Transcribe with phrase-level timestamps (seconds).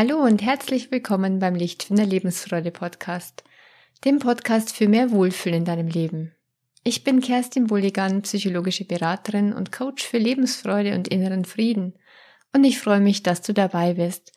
[0.00, 3.42] Hallo und herzlich willkommen beim Lichtfinder Lebensfreude Podcast,
[4.04, 6.36] dem Podcast für mehr Wohlfühl in deinem Leben.
[6.84, 11.94] Ich bin Kerstin Bulligan, psychologische Beraterin und Coach für Lebensfreude und inneren Frieden
[12.52, 14.30] und ich freue mich, dass du dabei bist,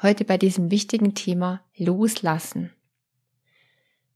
[0.00, 2.72] heute bei diesem wichtigen Thema Loslassen.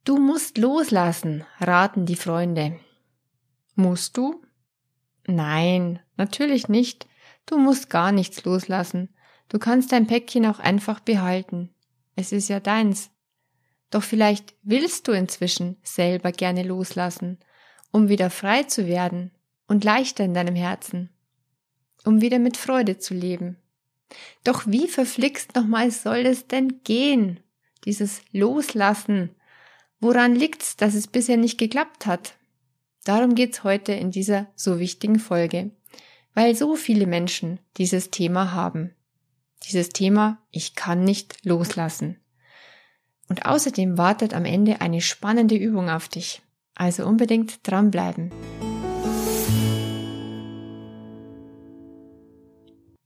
[0.04, 2.78] Du musst loslassen, raten die Freunde.
[3.74, 4.44] Musst du?
[5.26, 7.08] Nein, natürlich nicht.
[7.46, 9.08] Du musst gar nichts loslassen.
[9.54, 11.70] Du kannst dein Päckchen auch einfach behalten.
[12.16, 13.12] Es ist ja deins.
[13.88, 17.38] Doch vielleicht willst du inzwischen selber gerne loslassen,
[17.92, 19.30] um wieder frei zu werden
[19.68, 21.10] und leichter in deinem Herzen,
[22.04, 23.56] um wieder mit Freude zu leben.
[24.42, 27.38] Doch wie verflixt nochmal soll es denn gehen?
[27.84, 29.36] Dieses Loslassen.
[30.00, 32.34] Woran liegt's, dass es bisher nicht geklappt hat?
[33.04, 35.70] Darum geht's heute in dieser so wichtigen Folge,
[36.34, 38.96] weil so viele Menschen dieses Thema haben.
[39.66, 42.20] Dieses Thema, ich kann nicht loslassen.
[43.28, 46.42] Und außerdem wartet am Ende eine spannende Übung auf dich.
[46.74, 48.30] Also unbedingt dranbleiben.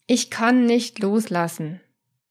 [0.07, 1.81] Ich kann nicht loslassen.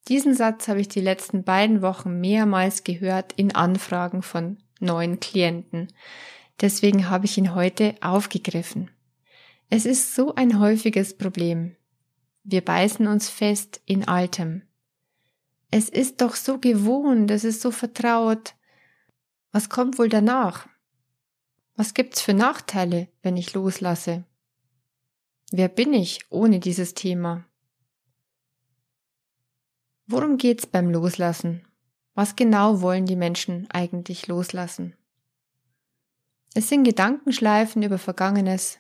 [0.10, 5.88] Diesen Satz habe ich die letzten beiden Wochen mehrmals gehört in Anfragen von neuen Klienten.
[6.60, 8.90] Deswegen habe ich ihn heute aufgegriffen.
[9.70, 11.77] Es ist so ein häufiges Problem.
[12.50, 14.62] Wir beißen uns fest in Altem.
[15.70, 18.56] Es ist doch so gewohnt, es ist so vertraut.
[19.52, 20.66] Was kommt wohl danach?
[21.76, 24.24] Was gibt's für Nachteile, wenn ich loslasse?
[25.52, 27.46] Wer bin ich ohne dieses Thema?
[30.06, 31.68] Worum geht's beim Loslassen?
[32.14, 34.96] Was genau wollen die Menschen eigentlich loslassen?
[36.54, 38.80] Es sind Gedankenschleifen über Vergangenes,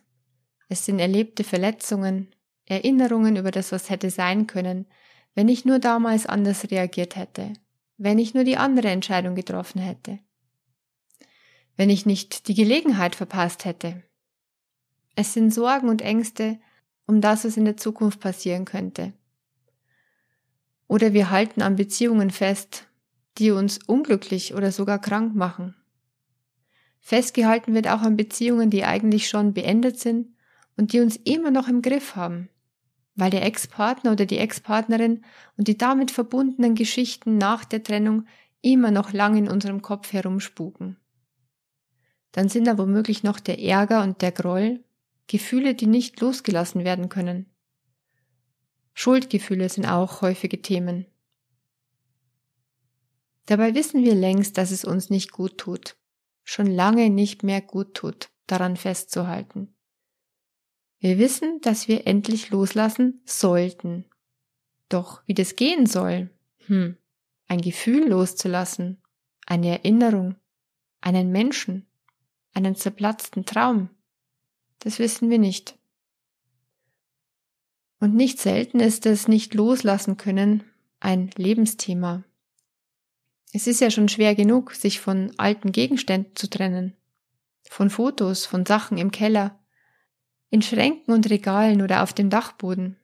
[0.69, 2.33] es sind erlebte Verletzungen,
[2.67, 4.85] Erinnerungen über das, was hätte sein können,
[5.35, 7.53] wenn ich nur damals anders reagiert hätte,
[7.97, 10.19] wenn ich nur die andere Entscheidung getroffen hätte,
[11.77, 14.03] wenn ich nicht die Gelegenheit verpasst hätte.
[15.15, 16.59] Es sind Sorgen und Ängste
[17.05, 19.13] um das, was in der Zukunft passieren könnte,
[20.87, 22.87] oder wir halten an Beziehungen fest,
[23.37, 25.75] die uns unglücklich oder sogar krank machen.
[26.99, 30.35] Festgehalten wird auch an Beziehungen, die eigentlich schon beendet sind
[30.75, 32.49] und die uns immer noch im Griff haben,
[33.17, 35.25] weil der Ex-Partner oder die Ex-Partnerin
[35.57, 38.25] und die damit verbundenen Geschichten nach der Trennung
[38.61, 40.97] immer noch lang in unserem Kopf herumspuken.
[42.31, 44.83] Dann sind da womöglich noch der Ärger und der Groll,
[45.25, 47.47] Gefühle, die nicht losgelassen werden können.
[48.93, 51.05] Schuldgefühle sind auch häufige Themen.
[53.47, 55.97] Dabei wissen wir längst, dass es uns nicht gut tut,
[56.43, 59.76] schon lange nicht mehr gut tut, daran festzuhalten.
[60.99, 64.05] Wir wissen, dass wir endlich loslassen sollten.
[64.89, 66.29] Doch wie das gehen soll,
[66.65, 66.97] hm,
[67.47, 69.01] ein Gefühl loszulassen,
[69.45, 70.35] eine Erinnerung,
[71.01, 71.85] einen Menschen,
[72.53, 73.89] einen zerplatzten Traum,
[74.79, 75.77] das wissen wir nicht.
[77.99, 80.63] Und nicht selten ist es nicht loslassen können
[80.99, 82.23] ein Lebensthema.
[83.53, 86.95] Es ist ja schon schwer genug, sich von alten Gegenständen zu trennen,
[87.63, 89.59] von Fotos, von Sachen im Keller,
[90.49, 92.97] in Schränken und Regalen oder auf dem Dachboden.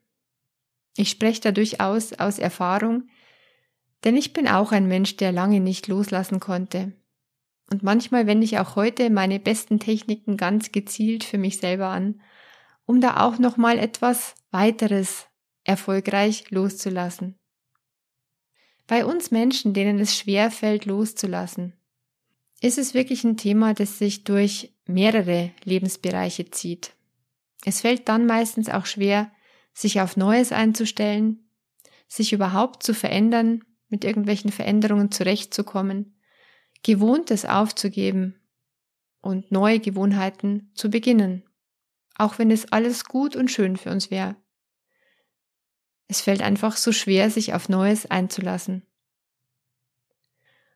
[0.96, 3.10] Ich spreche da durchaus aus Erfahrung,
[4.04, 6.94] denn ich bin auch ein Mensch, der lange nicht loslassen konnte.
[7.72, 12.22] Und manchmal wende ich auch heute meine besten Techniken ganz gezielt für mich selber an,
[12.86, 15.26] um da auch noch mal etwas weiteres
[15.64, 17.40] erfolgreich loszulassen.
[18.86, 21.74] Bei uns Menschen, denen es schwer fällt, loszulassen,
[22.62, 26.94] ist es wirklich ein Thema, das sich durch mehrere Lebensbereiche zieht.
[27.66, 29.32] Es fällt dann meistens auch schwer,
[29.74, 31.50] sich auf Neues einzustellen,
[32.08, 36.16] sich überhaupt zu verändern, mit irgendwelchen Veränderungen zurechtzukommen,
[36.84, 38.40] Gewohntes aufzugeben
[39.22, 41.44] und neue Gewohnheiten zu beginnen
[42.16, 44.36] auch wenn es alles gut und schön für uns wäre.
[46.08, 48.84] Es fällt einfach so schwer, sich auf Neues einzulassen.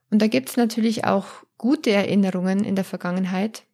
[0.10, 3.66] Und da gibt's natürlich auch gute Erinnerungen in der Vergangenheit,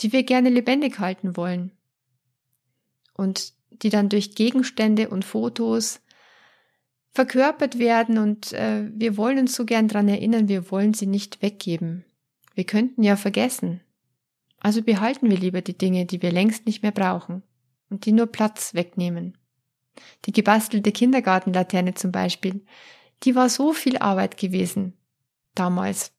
[0.00, 1.72] die wir gerne lebendig halten wollen.
[3.16, 6.00] Und die dann durch Gegenstände und Fotos
[7.12, 11.40] verkörpert werden und äh, wir wollen uns so gern dran erinnern, wir wollen sie nicht
[11.40, 12.04] weggeben.
[12.54, 13.80] Wir könnten ja vergessen,
[14.60, 17.42] also behalten wir lieber die Dinge, die wir längst nicht mehr brauchen
[17.88, 19.36] und die nur Platz wegnehmen.
[20.24, 22.64] Die gebastelte Kindergartenlaterne zum Beispiel,
[23.22, 24.94] die war so viel Arbeit gewesen
[25.54, 26.12] damals.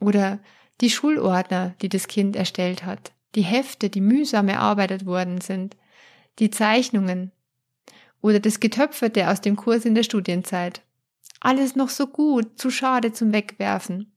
[0.00, 0.40] Oder
[0.80, 5.76] die Schulordner, die das Kind erstellt hat, die Hefte, die mühsam erarbeitet worden sind,
[6.38, 7.32] die Zeichnungen
[8.20, 10.82] oder das Getöpferte aus dem Kurs in der Studienzeit.
[11.40, 14.12] Alles noch so gut, zu schade zum Wegwerfen.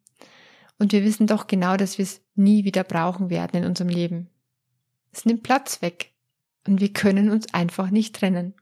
[0.77, 4.29] Und wir wissen doch genau, dass wir es nie wieder brauchen werden in unserem Leben.
[5.11, 6.13] Es nimmt Platz weg
[6.65, 8.53] und wir können uns einfach nicht trennen.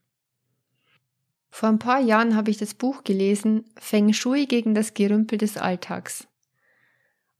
[1.49, 5.57] Vor ein paar Jahren habe ich das Buch gelesen Feng Shui gegen das Gerümpel des
[5.57, 6.27] Alltags.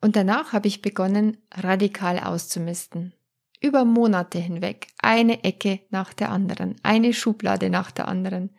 [0.01, 3.13] Und danach habe ich begonnen, radikal auszumisten.
[3.59, 8.51] Über Monate hinweg, eine Ecke nach der anderen, eine Schublade nach der anderen.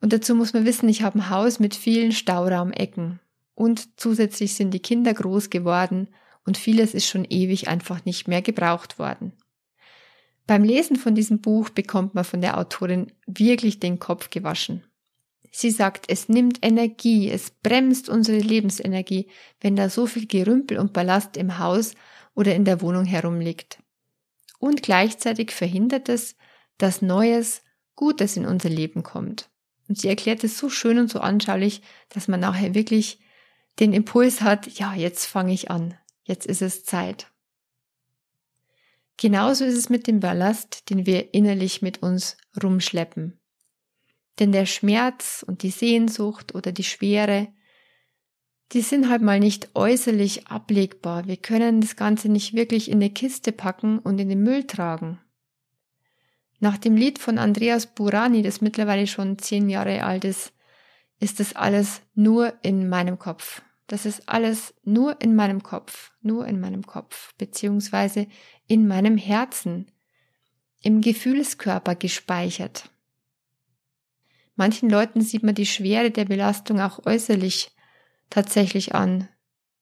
[0.00, 3.20] Und dazu muss man wissen, ich habe ein Haus mit vielen Stauraumecken.
[3.54, 6.08] Und zusätzlich sind die Kinder groß geworden
[6.44, 9.32] und vieles ist schon ewig einfach nicht mehr gebraucht worden.
[10.46, 14.84] Beim Lesen von diesem Buch bekommt man von der Autorin wirklich den Kopf gewaschen.
[15.50, 19.28] Sie sagt, es nimmt Energie, es bremst unsere Lebensenergie,
[19.60, 21.94] wenn da so viel Gerümpel und Ballast im Haus
[22.34, 23.78] oder in der Wohnung herumliegt.
[24.58, 26.36] Und gleichzeitig verhindert es,
[26.78, 27.62] dass Neues,
[27.96, 29.50] Gutes in unser Leben kommt.
[29.88, 33.20] Und sie erklärt es so schön und so anschaulich, dass man nachher wirklich
[33.78, 35.94] den Impuls hat, ja, jetzt fange ich an,
[36.24, 37.30] jetzt ist es Zeit.
[39.16, 43.38] Genauso ist es mit dem Ballast, den wir innerlich mit uns rumschleppen.
[44.38, 47.48] Denn der Schmerz und die Sehnsucht oder die Schwere,
[48.72, 51.26] die sind halt mal nicht äußerlich ablegbar.
[51.26, 55.20] Wir können das Ganze nicht wirklich in eine Kiste packen und in den Müll tragen.
[56.60, 60.52] Nach dem Lied von Andreas Burani, das mittlerweile schon zehn Jahre alt ist,
[61.20, 63.62] ist das alles nur in meinem Kopf.
[63.86, 68.26] Das ist alles nur in meinem Kopf, nur in meinem Kopf, beziehungsweise
[68.66, 69.90] in meinem Herzen,
[70.80, 72.90] im Gefühlskörper gespeichert.
[74.56, 77.73] Manchen Leuten sieht man die Schwere der Belastung auch äußerlich
[78.30, 79.28] tatsächlich an.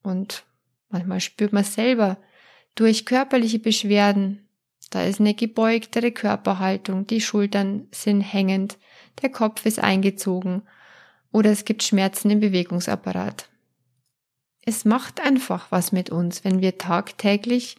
[0.02, 0.44] Und
[0.88, 2.18] manchmal spürt man selber
[2.74, 4.48] durch körperliche Beschwerden.
[4.90, 8.78] Da ist eine gebeugtere Körperhaltung, die Schultern sind hängend,
[9.22, 10.62] der Kopf ist eingezogen
[11.32, 13.48] oder es gibt Schmerzen im Bewegungsapparat.
[14.64, 17.76] Es macht einfach was mit uns, wenn wir tagtäglich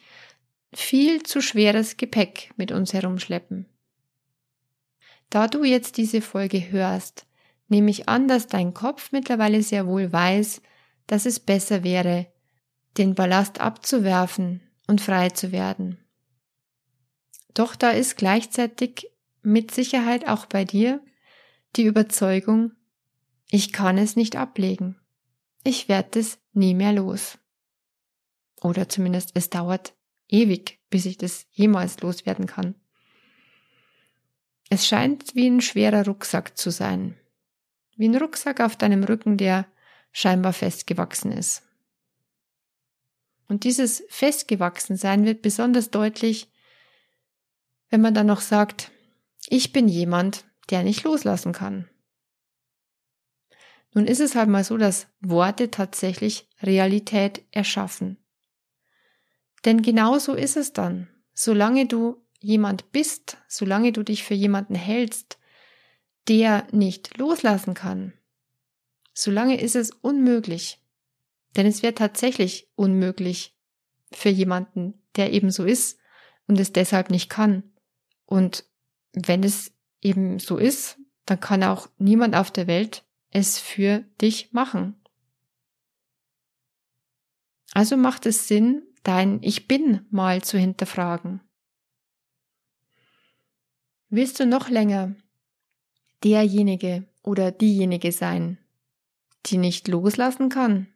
[0.73, 3.67] viel zu schweres Gepäck mit uns herumschleppen.
[5.29, 7.25] Da du jetzt diese Folge hörst,
[7.73, 10.61] nehme ich an, dass dein Kopf mittlerweile sehr wohl weiß,
[11.07, 12.27] dass es besser wäre,
[12.99, 15.97] den Ballast abzuwerfen und frei zu werden.
[17.55, 19.09] Doch da ist gleichzeitig
[19.41, 21.01] mit Sicherheit auch bei dir
[21.75, 22.73] die Überzeugung,
[23.49, 24.99] ich kann es nicht ablegen.
[25.63, 27.39] Ich werde es nie mehr los.
[28.61, 29.95] Oder zumindest es dauert
[30.29, 32.75] ewig, bis ich das jemals loswerden kann.
[34.69, 37.17] Es scheint wie ein schwerer Rucksack zu sein.
[37.95, 39.65] Wie ein Rucksack auf deinem Rücken, der
[40.11, 41.63] scheinbar festgewachsen ist.
[43.47, 46.51] Und dieses Festgewachsensein wird besonders deutlich,
[47.89, 48.91] wenn man dann noch sagt,
[49.47, 51.89] ich bin jemand, der nicht loslassen kann.
[53.93, 58.17] Nun ist es halt mal so, dass Worte tatsächlich Realität erschaffen.
[59.65, 61.07] Denn genau so ist es dann.
[61.33, 65.37] Solange du jemand bist, solange du dich für jemanden hältst,
[66.27, 68.13] der nicht loslassen kann,
[69.13, 70.79] solange ist es unmöglich.
[71.55, 73.55] Denn es wäre tatsächlich unmöglich
[74.11, 75.99] für jemanden, der eben so ist
[76.47, 77.63] und es deshalb nicht kann.
[78.25, 78.65] Und
[79.13, 84.51] wenn es eben so ist, dann kann auch niemand auf der Welt es für dich
[84.51, 84.95] machen.
[87.73, 91.41] Also macht es Sinn, dein Ich bin mal zu hinterfragen.
[94.09, 95.15] Willst du noch länger
[96.23, 98.57] derjenige oder diejenige sein,
[99.45, 100.87] die nicht loslassen kann?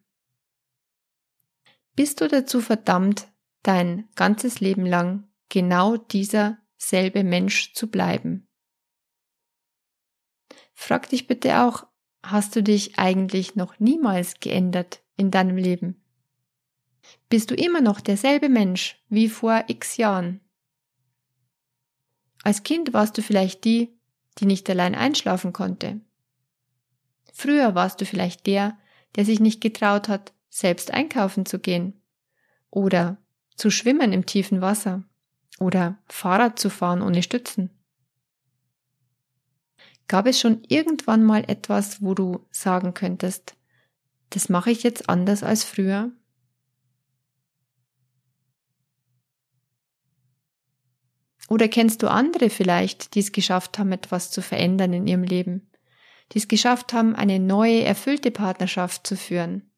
[1.95, 3.27] Bist du dazu verdammt,
[3.63, 8.47] dein ganzes Leben lang genau dieser selbe Mensch zu bleiben?
[10.73, 11.87] Frag dich bitte auch,
[12.21, 16.03] hast du dich eigentlich noch niemals geändert in deinem Leben?
[17.29, 20.41] Bist du immer noch derselbe Mensch wie vor x Jahren?
[22.43, 23.96] Als Kind warst du vielleicht die,
[24.39, 25.99] die nicht allein einschlafen konnte.
[27.33, 28.77] Früher warst du vielleicht der,
[29.15, 32.01] der sich nicht getraut hat, selbst einkaufen zu gehen.
[32.69, 33.17] Oder
[33.55, 35.03] zu schwimmen im tiefen Wasser.
[35.59, 37.69] Oder Fahrrad zu fahren ohne Stützen.
[40.07, 43.55] Gab es schon irgendwann mal etwas, wo du sagen könntest,
[44.29, 46.11] das mache ich jetzt anders als früher?
[51.47, 55.69] Oder kennst du andere vielleicht, die es geschafft haben, etwas zu verändern in ihrem Leben?
[56.33, 59.69] Die es geschafft haben, eine neue, erfüllte Partnerschaft zu führen?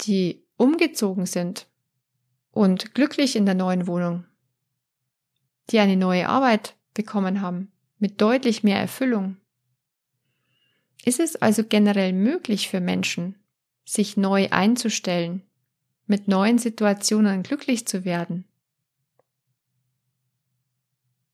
[0.00, 1.66] Die umgezogen sind
[2.50, 4.24] und glücklich in der neuen Wohnung?
[5.70, 9.36] Die eine neue Arbeit bekommen haben, mit deutlich mehr Erfüllung.
[11.04, 13.36] Ist es also generell möglich für Menschen,
[13.84, 15.42] sich neu einzustellen,
[16.06, 18.44] mit neuen Situationen glücklich zu werden?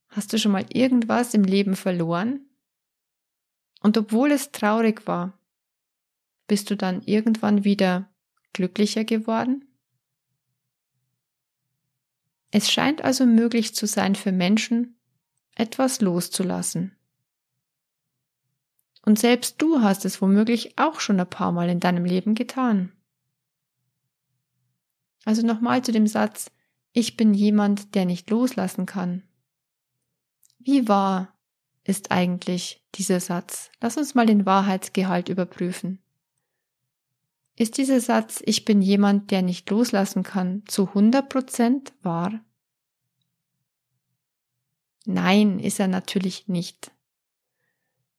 [0.09, 2.41] Hast du schon mal irgendwas im Leben verloren?
[3.81, 5.39] Und obwohl es traurig war,
[6.47, 8.09] bist du dann irgendwann wieder
[8.53, 9.65] glücklicher geworden?
[12.51, 14.97] Es scheint also möglich zu sein für Menschen,
[15.55, 16.97] etwas loszulassen.
[19.03, 22.93] Und selbst du hast es womöglich auch schon ein paar Mal in deinem Leben getan.
[25.25, 26.51] Also nochmal zu dem Satz,
[26.93, 29.23] ich bin jemand, der nicht loslassen kann.
[30.59, 31.35] Wie wahr
[31.85, 33.71] ist eigentlich dieser Satz?
[33.81, 36.01] Lass uns mal den Wahrheitsgehalt überprüfen.
[37.57, 42.41] Ist dieser Satz, ich bin jemand, der nicht loslassen kann, zu 100% wahr?
[45.05, 46.93] Nein, ist er natürlich nicht.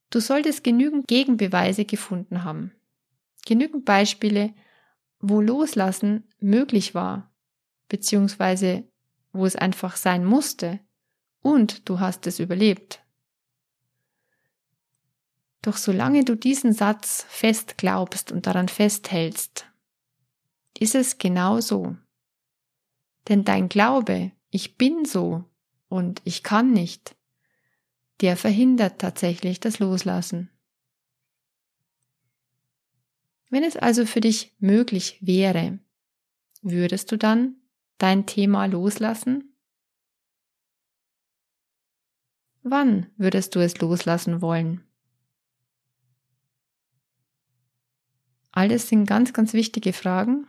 [0.09, 2.73] Du solltest genügend Gegenbeweise gefunden haben.
[3.45, 4.53] Genügend Beispiele,
[5.21, 7.31] wo Loslassen möglich war,
[7.89, 8.83] beziehungsweise
[9.33, 10.79] wo es einfach sein musste
[11.41, 13.03] und du hast es überlebt.
[15.61, 19.67] Doch solange du diesen Satz fest glaubst und daran festhältst,
[20.79, 21.95] ist es genau so.
[23.27, 25.45] Denn dein Glaube, ich bin so
[25.87, 27.15] und ich kann nicht,
[28.21, 30.49] der verhindert tatsächlich das Loslassen.
[33.51, 35.77] Wenn es also für dich möglich wäre,
[36.61, 37.57] würdest du dann
[37.97, 39.53] dein Thema loslassen?
[42.63, 44.85] Wann würdest du es loslassen wollen?
[48.53, 50.47] Alles sind ganz, ganz wichtige Fragen,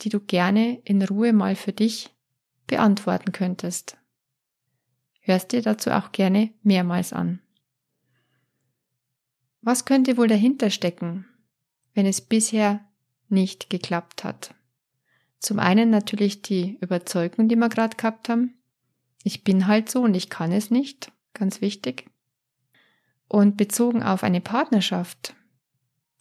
[0.00, 2.16] die du gerne in Ruhe mal für dich
[2.66, 3.98] beantworten könntest.
[5.20, 7.40] Hörst dir dazu auch gerne mehrmals an.
[9.60, 11.26] Was könnte wohl dahinter stecken,
[11.94, 12.80] wenn es bisher
[13.28, 14.54] nicht geklappt hat?
[15.38, 18.54] Zum einen natürlich die Überzeugung, die wir gerade gehabt haben.
[19.24, 21.10] Ich bin halt so und ich kann es nicht.
[21.34, 22.08] Ganz wichtig.
[23.28, 25.34] Und bezogen auf eine Partnerschaft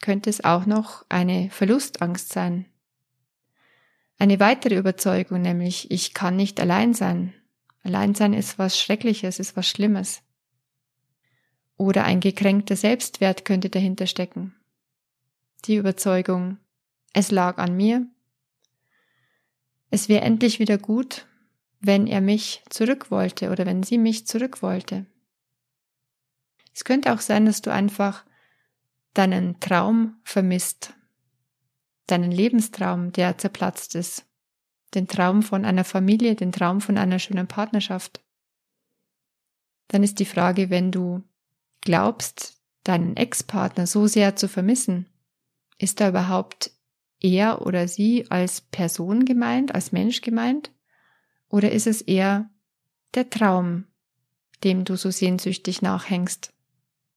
[0.02, 2.66] könnte es auch noch eine Verlustangst sein.
[4.18, 7.34] Eine weitere Überzeugung, nämlich ich kann nicht allein sein.
[7.84, 10.22] Alleinsein ist was Schreckliches, ist was Schlimmes.
[11.78, 14.56] Oder ein gekränkter Selbstwert könnte dahinter stecken.
[15.66, 16.58] Die Überzeugung,
[17.14, 18.08] es lag an mir.
[19.92, 21.28] Es wäre endlich wieder gut,
[21.80, 25.06] wenn er mich zurück wollte oder wenn sie mich zurück wollte.
[26.74, 28.26] Es könnte auch sein, dass du einfach
[29.14, 30.94] deinen Traum vermisst,
[32.08, 34.26] deinen Lebenstraum, der zerplatzt ist,
[34.96, 38.22] den Traum von einer Familie, den Traum von einer schönen Partnerschaft.
[39.90, 41.24] Dann ist die Frage, wenn du
[41.82, 45.06] glaubst, deinen Ex-Partner so sehr zu vermissen,
[45.82, 46.72] ist da überhaupt
[47.20, 50.72] er oder sie als Person gemeint, als Mensch gemeint?
[51.50, 52.50] Oder ist es eher
[53.16, 53.86] der Traum,
[54.64, 56.54] dem du so sehnsüchtig nachhängst?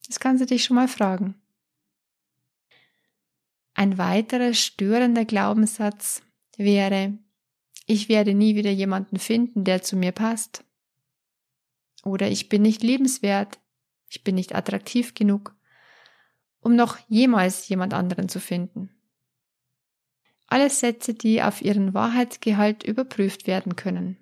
[0.06, 1.34] Das kannst du dich schon mal fragen.
[3.74, 6.22] Ein weiterer störender Glaubenssatz
[6.56, 7.18] wäre,
[7.86, 10.64] ich werde nie wieder jemanden finden, der zu mir passt.
[12.02, 13.58] Oder ich bin nicht liebenswert,
[14.08, 15.54] ich bin nicht attraktiv genug,
[16.64, 18.90] um noch jemals jemand anderen zu finden.
[20.48, 24.16] Alles Sätze, die auf ihren Wahrheitsgehalt überprüft werden können.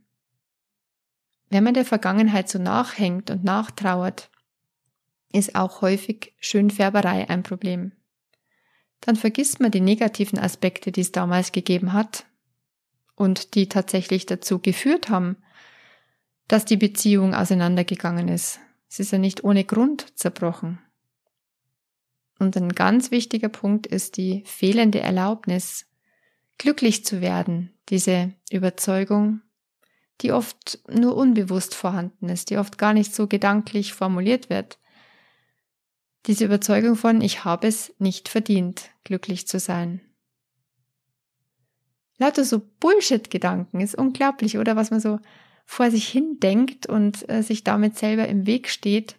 [1.49, 4.31] Wenn man der Vergangenheit so nachhängt und nachtrauert,
[5.33, 7.93] ist auch häufig Schönfärberei ein Problem
[9.03, 12.25] dann vergisst man die negativen Aspekte, die es damals gegeben hat
[13.17, 15.37] und die tatsächlich dazu geführt haben,
[16.49, 18.61] dass die Beziehung auseinandergegangen ist.
[18.89, 20.79] Es ist ja nicht ohne Grund zerbrochen.
[22.43, 25.87] Und ein ganz wichtiger Punkt ist die fehlende Erlaubnis,
[26.59, 29.43] glücklich zu werden, diese Überzeugung,
[30.21, 34.81] die oft nur unbewusst vorhanden ist, die oft gar nicht so gedanklich formuliert wird,
[36.27, 40.01] diese Überzeugung von, ich habe es nicht verdient, glücklich zu sein.
[42.19, 44.75] Lauter so Bullshit-Gedanken ist unglaublich, oder?
[44.75, 45.21] Was man so
[45.65, 49.15] vor sich hin denkt und äh, sich damit selber im Weg steht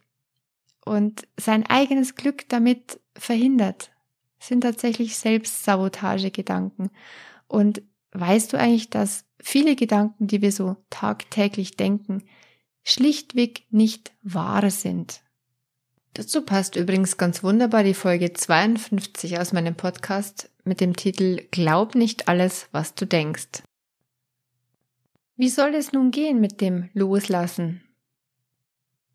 [0.86, 3.92] und sein eigenes Glück damit verhindert,
[4.40, 6.90] sind tatsächlich Selbstsabotage-Gedanken.
[7.48, 12.24] Und weißt du eigentlich, dass viele Gedanken, die wir so tagtäglich denken,
[12.84, 15.22] schlichtweg nicht wahr sind?
[16.14, 21.96] Dazu passt übrigens ganz wunderbar die Folge 52 aus meinem Podcast mit dem Titel Glaub
[21.96, 23.64] nicht alles, was du denkst.
[25.36, 27.82] Wie soll es nun gehen mit dem Loslassen?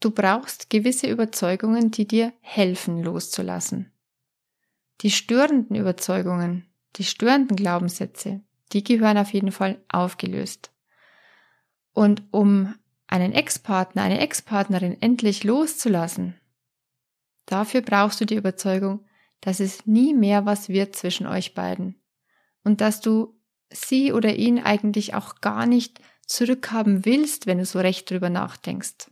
[0.01, 3.93] Du brauchst gewisse Überzeugungen, die dir helfen loszulassen.
[5.01, 8.41] Die störenden Überzeugungen, die störenden Glaubenssätze,
[8.73, 10.73] die gehören auf jeden Fall aufgelöst.
[11.93, 12.75] Und um
[13.09, 16.35] einen Ex-Partner, eine Ex-Partnerin endlich loszulassen,
[17.47, 19.05] dafür brauchst du die Überzeugung,
[19.41, 22.01] dass es nie mehr was wird zwischen euch beiden
[22.65, 23.37] und dass du
[23.71, 29.11] sie oder ihn eigentlich auch gar nicht zurückhaben willst, wenn du so recht drüber nachdenkst.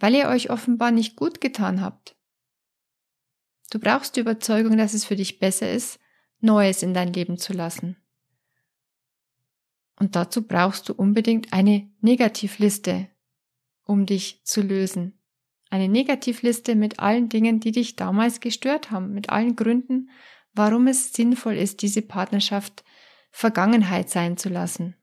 [0.00, 2.16] Weil ihr euch offenbar nicht gut getan habt.
[3.70, 6.00] Du brauchst die Überzeugung, dass es für dich besser ist,
[6.40, 7.96] Neues in dein Leben zu lassen.
[9.96, 13.08] Und dazu brauchst du unbedingt eine Negativliste,
[13.84, 15.18] um dich zu lösen.
[15.68, 20.10] Eine Negativliste mit allen Dingen, die dich damals gestört haben, mit allen Gründen,
[20.54, 22.82] warum es sinnvoll ist, diese Partnerschaft
[23.30, 24.96] Vergangenheit sein zu lassen.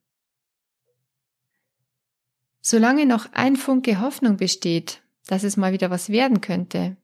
[2.69, 6.97] Solange noch ein Funke Hoffnung besteht, dass es mal wieder was werden könnte,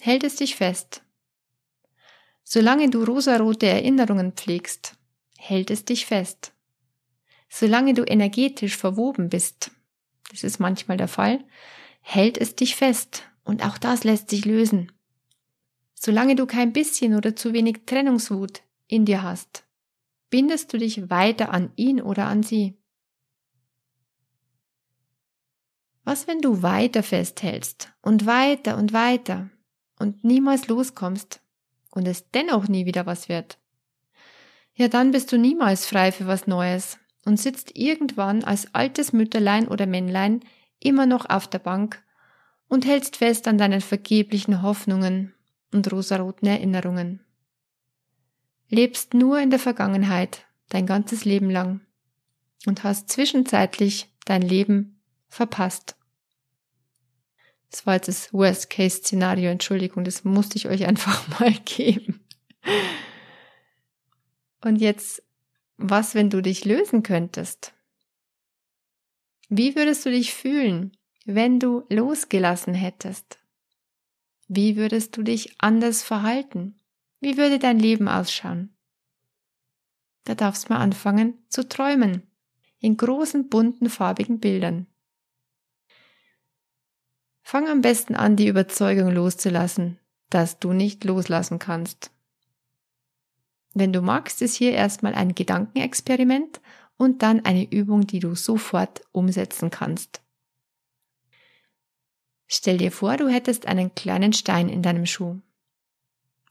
[0.00, 1.04] hält es dich fest.
[2.42, 4.96] Solange du rosarote Erinnerungen pflegst,
[5.38, 6.54] hält es dich fest.
[7.48, 9.70] Solange du energetisch verwoben bist,
[10.32, 11.44] das ist manchmal der Fall,
[12.00, 14.90] hält es dich fest und auch das lässt sich lösen.
[15.94, 19.62] Solange du kein bisschen oder zu wenig Trennungswut in dir hast,
[20.30, 22.76] bindest du dich weiter an ihn oder an sie.
[26.04, 29.48] Was, wenn du weiter festhältst und weiter und weiter
[29.98, 31.40] und niemals loskommst
[31.90, 33.58] und es dennoch nie wieder was wird?
[34.74, 39.66] Ja, dann bist du niemals frei für was Neues und sitzt irgendwann als altes Mütterlein
[39.66, 40.40] oder Männlein
[40.78, 42.02] immer noch auf der Bank
[42.68, 45.32] und hältst fest an deinen vergeblichen Hoffnungen
[45.72, 47.20] und rosaroten Erinnerungen.
[48.68, 51.80] Lebst nur in der Vergangenheit dein ganzes Leben lang
[52.66, 54.93] und hast zwischenzeitlich dein Leben
[55.34, 55.96] verpasst.
[57.70, 62.20] Das war jetzt das Worst-Case-Szenario, Entschuldigung, das musste ich euch einfach mal geben.
[64.62, 65.22] Und jetzt,
[65.76, 67.74] was, wenn du dich lösen könntest?
[69.48, 73.38] Wie würdest du dich fühlen, wenn du losgelassen hättest?
[74.46, 76.76] Wie würdest du dich anders verhalten?
[77.20, 78.74] Wie würde dein Leben ausschauen?
[80.24, 82.22] Da darfst du mal anfangen zu träumen.
[82.78, 84.86] In großen, bunten, farbigen Bildern.
[87.46, 89.98] Fang am besten an, die Überzeugung loszulassen,
[90.30, 92.10] dass du nicht loslassen kannst.
[93.74, 96.62] Wenn du magst, ist hier erstmal ein Gedankenexperiment
[96.96, 100.22] und dann eine Übung, die du sofort umsetzen kannst.
[102.46, 105.38] Stell dir vor, du hättest einen kleinen Stein in deinem Schuh.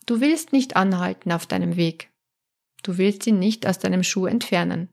[0.06, 2.12] Du willst nicht anhalten auf deinem Weg.
[2.84, 4.90] Du willst ihn nicht aus deinem Schuh entfernen.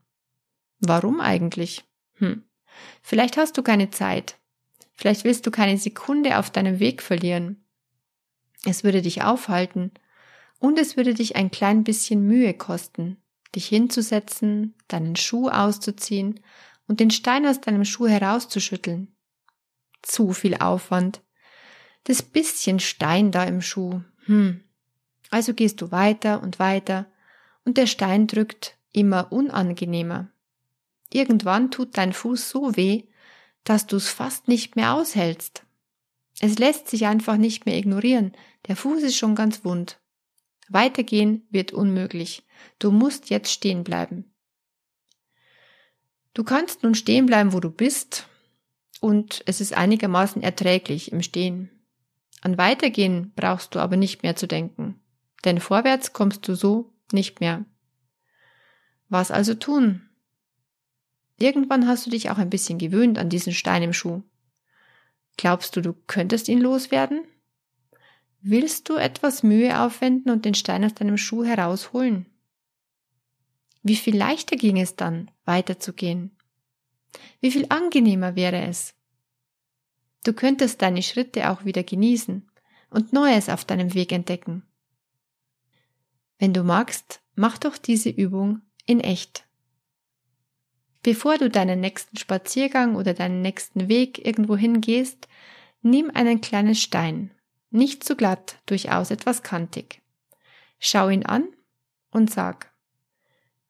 [0.78, 1.84] Warum eigentlich?
[2.14, 2.44] Hm.
[3.02, 4.39] Vielleicht hast du keine Zeit.
[5.00, 7.64] Vielleicht willst du keine Sekunde auf deinem Weg verlieren.
[8.66, 9.92] Es würde dich aufhalten
[10.58, 13.16] und es würde dich ein klein bisschen Mühe kosten,
[13.56, 16.40] dich hinzusetzen, deinen Schuh auszuziehen
[16.86, 19.16] und den Stein aus deinem Schuh herauszuschütteln.
[20.02, 21.22] Zu viel Aufwand.
[22.04, 24.02] Das bisschen Stein da im Schuh.
[24.26, 24.60] Hm.
[25.30, 27.10] Also gehst du weiter und weiter
[27.64, 30.28] und der Stein drückt immer unangenehmer.
[31.10, 33.04] Irgendwann tut dein Fuß so weh,
[33.64, 35.64] dass du es fast nicht mehr aushältst.
[36.40, 38.32] Es lässt sich einfach nicht mehr ignorieren.
[38.66, 40.00] Der Fuß ist schon ganz wund.
[40.68, 42.46] Weitergehen wird unmöglich.
[42.78, 44.32] Du musst jetzt stehen bleiben.
[46.32, 48.28] Du kannst nun stehen bleiben, wo du bist,
[49.00, 51.70] und es ist einigermaßen erträglich im Stehen.
[52.42, 55.00] An Weitergehen brauchst du aber nicht mehr zu denken,
[55.44, 57.64] denn vorwärts kommst du so nicht mehr.
[59.08, 60.09] Was also tun?
[61.40, 64.22] Irgendwann hast du dich auch ein bisschen gewöhnt an diesen Stein im Schuh.
[65.38, 67.24] Glaubst du, du könntest ihn loswerden?
[68.42, 72.26] Willst du etwas Mühe aufwenden und den Stein aus deinem Schuh herausholen?
[73.82, 76.36] Wie viel leichter ging es dann, weiterzugehen?
[77.40, 78.94] Wie viel angenehmer wäre es?
[80.24, 82.46] Du könntest deine Schritte auch wieder genießen
[82.90, 84.62] und Neues auf deinem Weg entdecken.
[86.38, 89.46] Wenn du magst, mach doch diese Übung in echt.
[91.02, 95.28] Bevor du deinen nächsten Spaziergang oder deinen nächsten Weg irgendwo hingehst,
[95.82, 97.30] nimm einen kleinen Stein,
[97.70, 100.02] nicht zu glatt, durchaus etwas kantig.
[100.78, 101.48] Schau ihn an
[102.10, 102.70] und sag,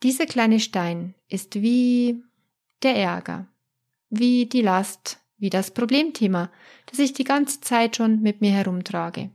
[0.02, 2.22] dieser kleine Stein ist wie
[2.82, 3.46] der Ärger,
[4.08, 6.50] wie die Last, wie das Problemthema,
[6.86, 9.30] das ich die ganze Zeit schon mit mir herumtrage.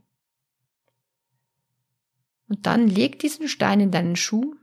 [2.48, 4.54] Und dann leg diesen Stein in deinen Schuh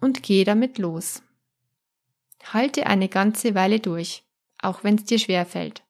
[0.00, 1.22] und geh damit los.
[2.42, 4.24] Halte eine ganze Weile durch,
[4.58, 5.82] auch wenn es dir schwer fällt.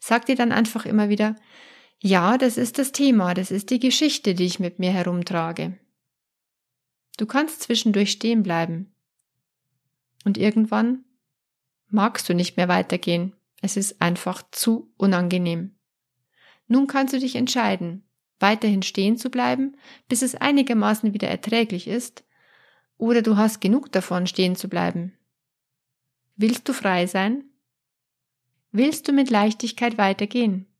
[0.00, 1.36] Sag dir dann einfach immer wieder,
[2.00, 5.78] ja, das ist das Thema, das ist die Geschichte, die ich mit mir herumtrage.
[7.16, 8.94] Du kannst zwischendurch stehen bleiben.
[10.24, 11.04] Und irgendwann
[11.88, 13.34] magst du nicht mehr weitergehen.
[13.60, 15.76] Es ist einfach zu unangenehm.
[16.68, 19.76] Nun kannst du dich entscheiden, weiterhin stehen zu bleiben,
[20.08, 22.24] bis es einigermaßen wieder erträglich ist,
[22.96, 25.17] oder du hast genug davon, stehen zu bleiben.
[26.40, 27.50] Willst du frei sein?
[28.70, 30.72] Willst du mit Leichtigkeit weitergehen?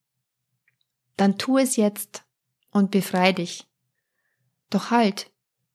[1.17, 2.25] Dann tu es jetzt
[2.71, 3.67] und befrei dich.
[4.71, 5.33] Doch halt,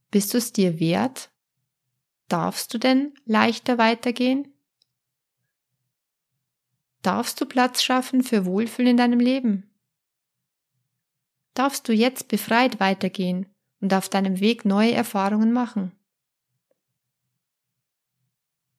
[0.09, 1.31] bist du es dir wert?
[2.29, 4.53] Darfst du denn leichter weitergehen?
[7.01, 9.69] Darfst du Platz schaffen für Wohlfühlen in deinem Leben?
[11.55, 15.91] Darfst du jetzt befreit weitergehen und auf deinem Weg neue Erfahrungen machen?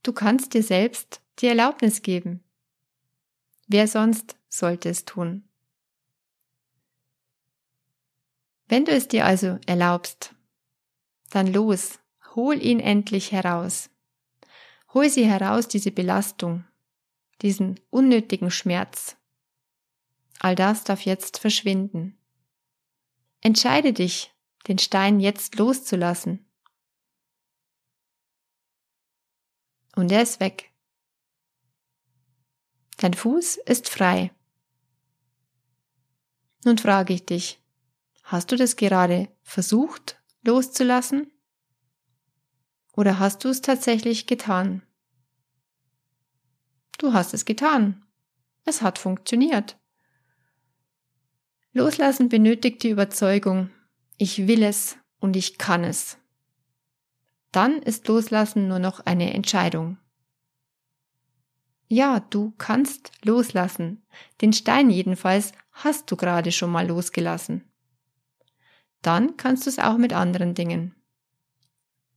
[0.05, 2.45] Du kannst dir selbst die Erlaubnis geben.
[3.67, 5.49] Wer sonst sollte es tun?
[8.69, 10.35] Wenn du es dir also erlaubst,
[11.31, 12.01] dann los,
[12.35, 13.89] hol ihn endlich heraus.
[14.93, 16.65] Hol sie heraus, diese Belastung,
[17.41, 19.17] diesen unnötigen Schmerz.
[20.39, 22.19] All das darf jetzt verschwinden.
[23.41, 24.35] Entscheide dich,
[24.69, 26.44] den Stein jetzt loszulassen
[29.97, 30.73] und er ist weg.
[32.99, 34.33] Dein Fuß ist frei.
[36.65, 37.63] Nun frage ich dich,
[38.23, 41.31] hast du das gerade versucht loszulassen?
[42.97, 44.83] Oder hast du es tatsächlich getan?
[46.99, 48.07] Du hast es getan.
[48.65, 49.79] Es hat funktioniert.
[51.73, 53.71] Loslassen benötigt die Überzeugung,
[54.17, 56.19] ich will es und ich kann es
[57.55, 59.97] dann ist Loslassen nur noch eine Entscheidung.
[61.87, 64.05] Ja, du kannst loslassen.
[64.41, 67.63] Den Stein jedenfalls hast du gerade schon mal losgelassen.
[69.03, 70.97] Dann kannst du es auch mit anderen Dingen.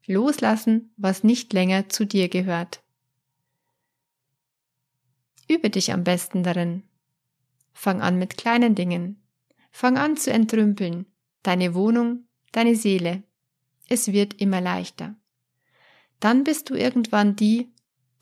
[0.08, 2.82] Loslassen, was nicht länger zu dir gehört.
[5.48, 6.82] Übe dich am besten darin.
[7.74, 9.22] Fang an mit kleinen Dingen.
[9.70, 11.06] Fang an zu entrümpeln.
[11.44, 13.22] Deine Wohnung, deine Seele.
[13.88, 15.16] Es wird immer leichter
[16.20, 17.72] dann bist du irgendwann die,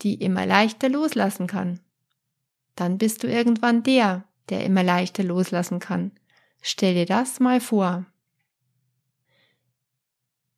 [0.01, 1.79] die immer leichter loslassen kann.
[2.75, 6.11] Dann bist du irgendwann der, der immer leichter loslassen kann.
[6.61, 8.05] Stell dir das mal vor.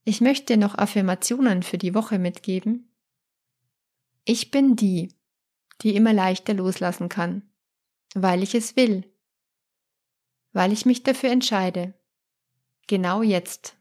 [0.03, 2.89] Ich möchte dir noch Affirmationen für die Woche mitgeben.
[4.23, 5.09] Ich bin die,
[5.81, 7.43] die immer leichter loslassen kann,
[8.15, 9.05] weil ich es will,
[10.53, 11.93] weil ich mich dafür entscheide.
[12.87, 13.76] Genau jetzt.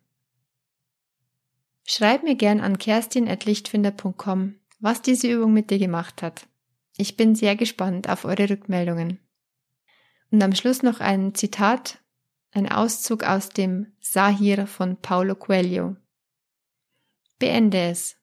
[1.89, 6.49] Schreib mir gern an kerstin.lichtfinder.com, was diese Übung mit dir gemacht hat.
[6.97, 9.21] Ich bin sehr gespannt auf eure Rückmeldungen.
[10.33, 12.03] Und am Schluss noch ein Zitat,
[12.51, 15.95] ein Auszug aus dem Sahir von Paulo Coelho.
[17.39, 18.17] Beende es.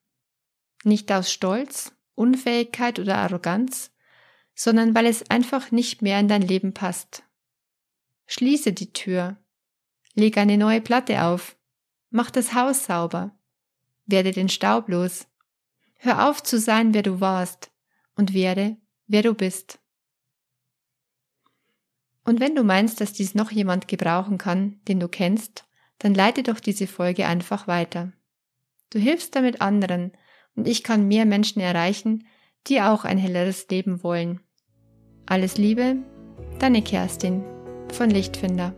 [0.84, 3.92] Nicht aus Stolz, Unfähigkeit oder Arroganz,
[4.56, 7.24] sondern weil es einfach nicht mehr in dein Leben passt.
[8.26, 9.38] Schließe die Tür.
[10.16, 11.56] Leg eine neue Platte auf.
[12.10, 13.34] Mach das Haus sauber
[14.06, 15.28] werde den Staub los.
[15.98, 17.72] Hör auf zu sein, wer du warst
[18.16, 19.80] und werde, wer du bist.
[22.26, 25.66] Und wenn du meinst, dass dies noch jemand gebrauchen kann, den du kennst,
[26.00, 28.12] dann leite doch diese Folge einfach weiter.
[28.90, 30.12] Du hilfst damit anderen
[30.56, 32.28] und ich kann mehr Menschen erreichen,
[32.68, 34.40] die auch ein helleres Leben wollen.
[35.26, 35.98] Alles Liebe,
[36.60, 37.44] deine Kerstin
[37.92, 38.76] von Lichtfinder.